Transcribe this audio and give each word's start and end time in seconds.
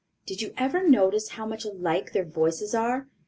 Did 0.25 0.41
you 0.41 0.51
ever 0.57 0.81
notice 0.89 1.29
how 1.29 1.45
much 1.45 1.63
alike 1.63 2.11
their 2.11 2.25
voices 2.25 2.73
are? 2.73 3.07